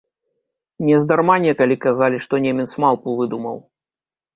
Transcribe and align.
Нездарма 0.87 1.35
некалі 1.45 1.75
казалі, 1.85 2.17
што 2.27 2.43
немец 2.49 2.69
малпу 2.87 3.09
выдумаў. 3.23 3.67